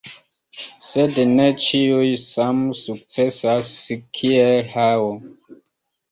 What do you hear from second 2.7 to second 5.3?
sukcesas kiel Hao.